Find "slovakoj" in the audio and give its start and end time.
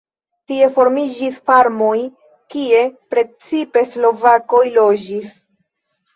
3.93-4.65